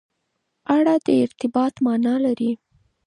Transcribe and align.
اړه 0.75 0.95
د 1.05 1.07
ارتباط 1.23 1.73
معنا 1.85 2.15
لري. 2.25 2.51